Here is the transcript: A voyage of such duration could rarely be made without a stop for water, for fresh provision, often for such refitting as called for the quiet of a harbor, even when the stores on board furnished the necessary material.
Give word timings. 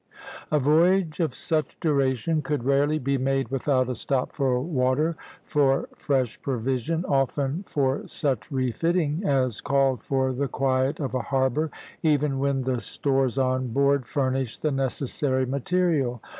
A 0.49 0.57
voyage 0.59 1.19
of 1.19 1.35
such 1.35 1.79
duration 1.79 2.41
could 2.41 2.63
rarely 2.63 2.97
be 2.97 3.19
made 3.19 3.49
without 3.49 3.87
a 3.87 3.93
stop 3.93 4.33
for 4.33 4.59
water, 4.59 5.15
for 5.43 5.89
fresh 5.95 6.41
provision, 6.41 7.05
often 7.05 7.65
for 7.67 8.07
such 8.07 8.49
refitting 8.51 9.23
as 9.23 9.61
called 9.61 10.01
for 10.01 10.33
the 10.33 10.47
quiet 10.47 10.99
of 10.99 11.13
a 11.13 11.19
harbor, 11.21 11.69
even 12.01 12.39
when 12.39 12.63
the 12.63 12.81
stores 12.81 13.37
on 13.37 13.67
board 13.67 14.07
furnished 14.07 14.63
the 14.63 14.71
necessary 14.71 15.45
material. 15.45 16.19